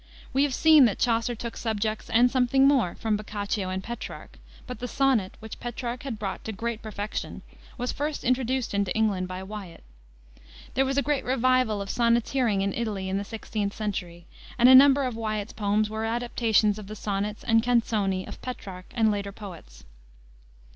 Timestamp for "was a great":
10.85-11.23